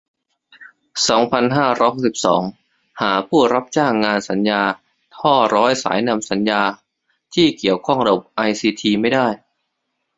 [1.09, 2.43] สองพันห้าร้อยหกสิบสอง
[3.01, 4.61] หาผู้รับจ้างงานสัญญา
[5.17, 6.61] ท่อร้อยสายนำสัญญา
[7.33, 9.27] ที่เกี่ยวข้องระบบไอซีทีไม่ได้